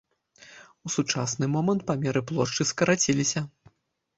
У 0.87 0.91
сучасны 0.95 1.45
момант 1.57 1.85
памеры 1.91 2.25
плошчы 2.33 2.67
скарацілася. 2.71 3.45